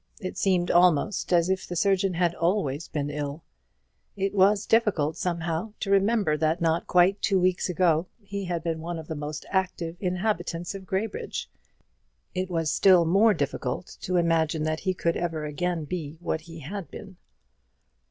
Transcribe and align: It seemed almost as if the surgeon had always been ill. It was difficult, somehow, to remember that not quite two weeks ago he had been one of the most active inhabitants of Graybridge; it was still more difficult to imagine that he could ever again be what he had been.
It 0.19 0.35
seemed 0.35 0.71
almost 0.71 1.31
as 1.31 1.47
if 1.47 1.67
the 1.67 1.75
surgeon 1.75 2.15
had 2.15 2.33
always 2.33 2.87
been 2.87 3.11
ill. 3.11 3.43
It 4.15 4.33
was 4.33 4.65
difficult, 4.65 5.15
somehow, 5.15 5.73
to 5.79 5.91
remember 5.91 6.35
that 6.37 6.59
not 6.59 6.87
quite 6.87 7.21
two 7.21 7.39
weeks 7.39 7.69
ago 7.69 8.07
he 8.19 8.45
had 8.45 8.63
been 8.63 8.81
one 8.81 8.97
of 8.97 9.07
the 9.07 9.13
most 9.13 9.45
active 9.51 9.97
inhabitants 9.99 10.73
of 10.73 10.87
Graybridge; 10.87 11.51
it 12.33 12.49
was 12.49 12.71
still 12.73 13.05
more 13.05 13.35
difficult 13.35 13.95
to 14.01 14.15
imagine 14.17 14.63
that 14.63 14.79
he 14.79 14.95
could 14.95 15.15
ever 15.15 15.45
again 15.45 15.85
be 15.85 16.17
what 16.19 16.41
he 16.41 16.61
had 16.61 16.89
been. 16.89 17.17